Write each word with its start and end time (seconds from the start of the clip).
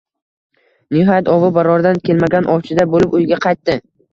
Nihoyat, 0.95 1.29
ovi 1.35 1.51
baroridan 1.59 2.01
kelmagan 2.09 2.51
ovchiday 2.57 2.91
bo‘lib 2.95 3.15
uyga 3.21 3.41
qaytdi 3.47 3.79